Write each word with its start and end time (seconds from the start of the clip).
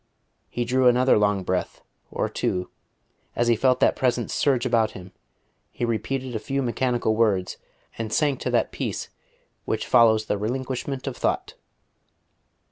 He 0.49 0.65
drew 0.65 0.87
another 0.87 1.15
long 1.15 1.43
breath, 1.43 1.83
or 2.09 2.27
two, 2.27 2.71
as 3.35 3.47
he 3.49 3.55
felt 3.55 3.79
that 3.81 3.95
Presence 3.95 4.33
surge 4.33 4.65
about 4.65 4.93
him; 4.97 5.11
he 5.69 5.85
repeated 5.85 6.35
a 6.35 6.39
few 6.39 6.63
mechanical 6.63 7.15
words, 7.15 7.57
and 7.99 8.11
sank 8.11 8.39
to 8.39 8.49
that 8.49 8.71
peace 8.71 9.09
which 9.65 9.85
follows 9.85 10.25
the 10.25 10.39
relinquishment 10.39 11.05
of 11.05 11.15
thought. 11.15 11.53